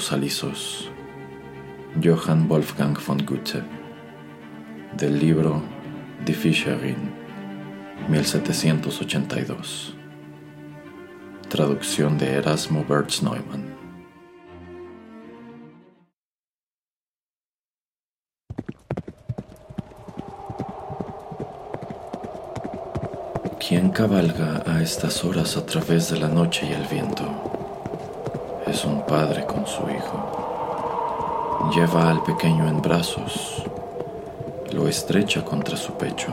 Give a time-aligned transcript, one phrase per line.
[0.00, 0.88] Los alisos,
[2.02, 3.62] Johann Wolfgang von Goethe,
[4.96, 5.62] del libro
[6.24, 7.12] Die Fischerin,
[8.08, 9.94] 1782.
[11.50, 13.68] Traducción de Erasmo Bertz Neumann.
[23.58, 27.49] ¿Quién cabalga a estas horas a través de la noche y el viento?
[28.70, 31.70] Es un padre con su hijo.
[31.74, 33.64] Lleva al pequeño en brazos,
[34.72, 36.28] lo estrecha contra su pecho,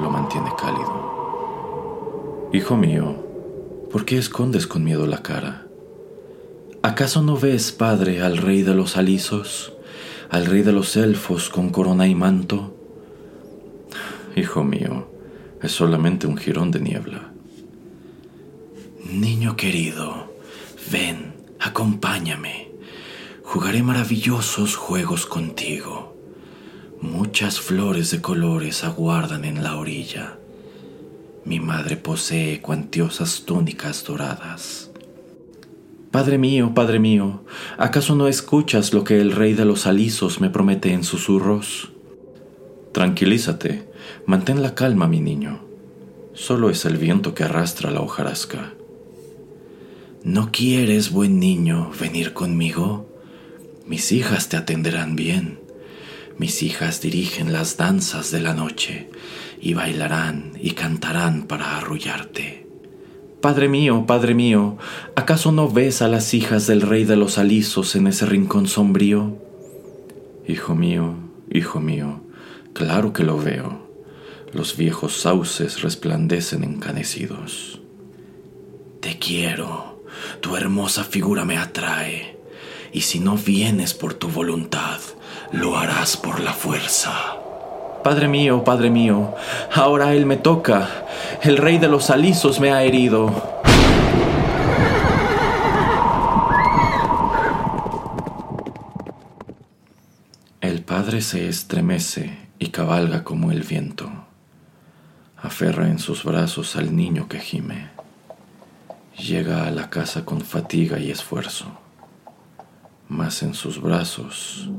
[0.00, 2.48] lo mantiene cálido.
[2.54, 3.14] Hijo mío,
[3.92, 5.66] ¿por qué escondes con miedo la cara?
[6.82, 9.74] ¿Acaso no ves, padre, al rey de los alisos,
[10.30, 12.74] al rey de los elfos con corona y manto?
[14.34, 15.08] Hijo mío,
[15.60, 17.32] es solamente un jirón de niebla.
[19.04, 20.37] Niño querido,
[20.90, 22.70] ven, acompáñame.
[23.42, 26.16] Jugaré maravillosos juegos contigo.
[27.00, 30.38] Muchas flores de colores aguardan en la orilla.
[31.44, 34.90] Mi madre posee cuantiosas túnicas doradas.
[36.10, 37.44] Padre mío, Padre mío,
[37.76, 41.92] ¿acaso no escuchas lo que el rey de los alisos me promete en susurros?
[42.92, 43.88] Tranquilízate,
[44.26, 45.60] mantén la calma, mi niño.
[46.32, 48.72] Solo es el viento que arrastra la hojarasca.
[50.24, 53.08] ¿No quieres, buen niño, venir conmigo?
[53.86, 55.60] Mis hijas te atenderán bien.
[56.38, 59.08] Mis hijas dirigen las danzas de la noche
[59.60, 62.66] y bailarán y cantarán para arrullarte.
[63.40, 64.76] Padre mío, Padre mío,
[65.14, 69.38] ¿acaso no ves a las hijas del rey de los alisos en ese rincón sombrío?
[70.48, 71.14] Hijo mío,
[71.48, 72.22] hijo mío,
[72.72, 73.86] claro que lo veo.
[74.52, 77.80] Los viejos sauces resplandecen encanecidos.
[79.00, 79.97] Te quiero,
[80.40, 82.38] tu hermosa figura me atrae,
[82.92, 84.98] y si no vienes por tu voluntad,
[85.52, 87.36] lo harás por la fuerza.
[88.02, 89.34] Padre mío, Padre mío,
[89.74, 90.88] ahora él me toca.
[91.42, 93.58] El rey de los alisos me ha herido.
[100.60, 104.10] El padre se estremece y cabalga como el viento.
[105.36, 107.97] Aferra en sus brazos al niño que gime.
[109.18, 111.66] Llega a la casa con fatiga y esfuerzo.
[113.08, 114.70] Mas en sus brazos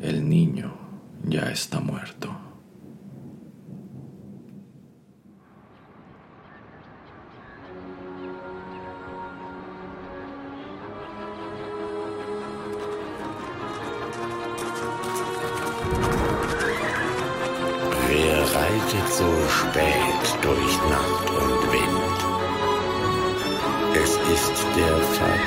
[0.00, 0.74] el niño
[1.24, 2.41] ya está muerto.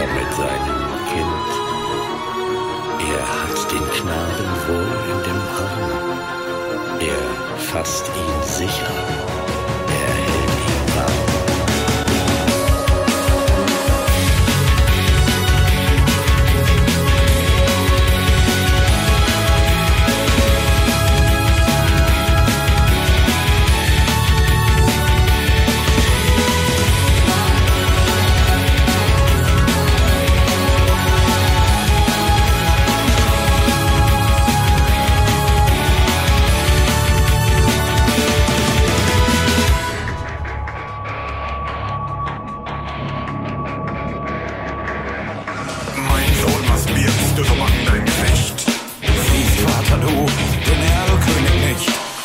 [0.00, 0.80] Vater mit seinem
[1.12, 1.50] Kind.
[3.12, 7.00] Er hat den Knaben wohl in dem Arm.
[7.00, 9.29] Er fasst ihn sicher.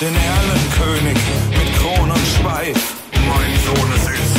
[0.00, 1.18] Den Erlenkönig
[1.50, 2.94] mit Kron und Schweif.
[3.26, 4.37] Mein Sohn, ist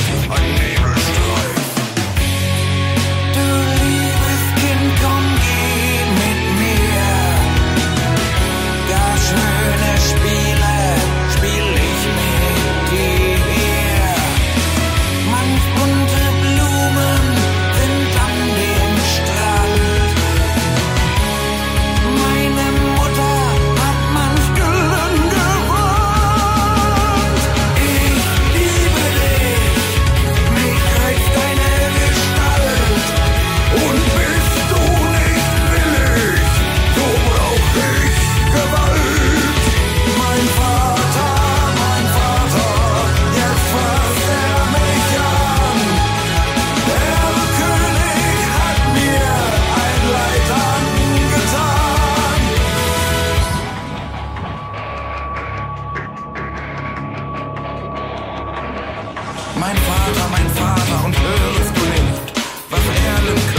[59.60, 62.34] Mein Vater, mein Vater, und hörst du nicht,
[62.70, 63.59] was er denn kann?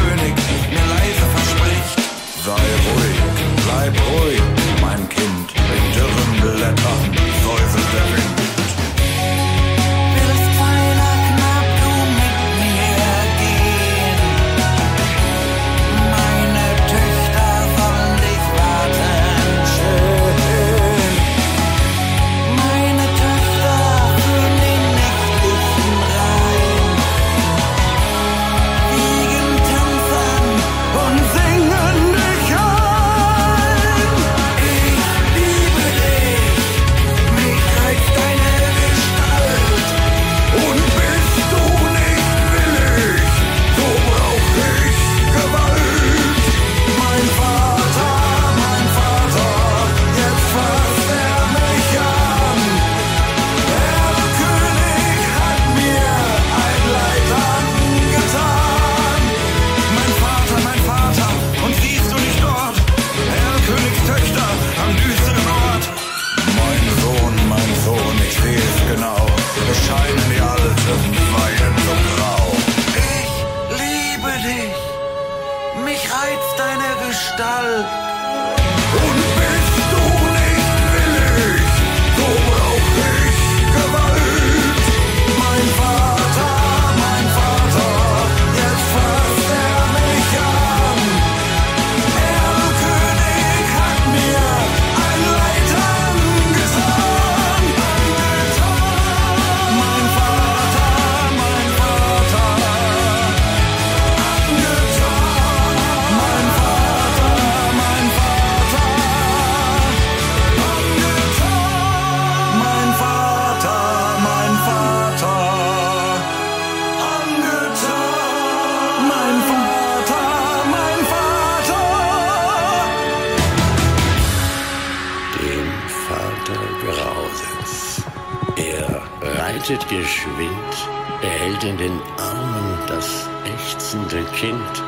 [129.61, 130.89] Reitet geschwind,
[131.21, 134.83] er hält in den Armen das ächzende Kind.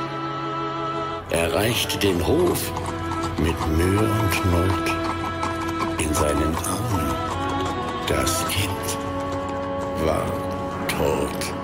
[1.28, 2.72] Er reicht den Hof
[3.36, 7.14] mit Mühe und Not in seinen Armen.
[8.06, 8.98] Das Kind
[10.06, 10.24] war
[10.88, 11.61] tot.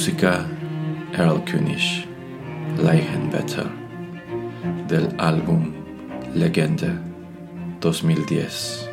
[0.00, 0.46] Música
[1.12, 2.06] Earl König,
[2.82, 3.66] Leichenwetter,
[4.88, 5.74] del álbum
[6.34, 6.98] Legende
[7.80, 8.88] 2010.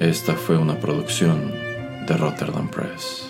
[0.00, 1.52] Esta fue una producción
[2.08, 3.29] de Rotterdam Press.